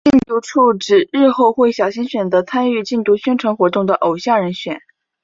[0.03, 4.81] 禁毒处指日后会小心选择参与禁毒宣传活动的偶像人选。